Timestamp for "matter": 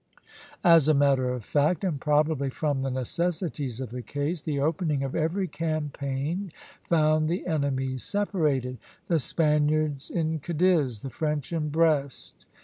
0.95-1.29